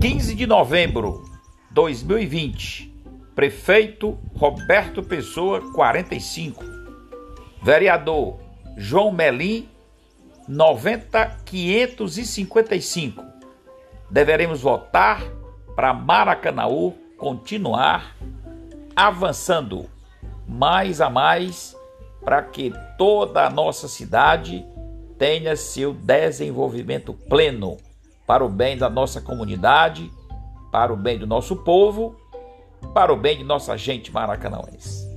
[0.00, 1.24] 15 de novembro
[1.72, 2.94] 2020.
[3.34, 6.64] Prefeito Roberto Pessoa, 45.
[7.60, 8.38] Vereador
[8.76, 9.68] João Melim,
[10.46, 13.24] 90555.
[14.08, 15.20] Deveremos votar
[15.74, 18.16] para Maracanaú continuar
[18.94, 19.90] avançando
[20.46, 21.76] mais a mais
[22.24, 24.64] para que toda a nossa cidade
[25.18, 27.78] tenha seu desenvolvimento pleno
[28.28, 30.12] para o bem da nossa comunidade,
[30.70, 32.14] para o bem do nosso povo,
[32.92, 35.07] para o bem de nossa gente maracanãense.